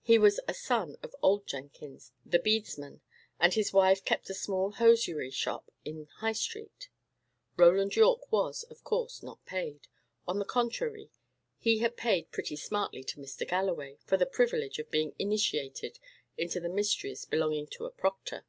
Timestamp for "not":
9.22-9.44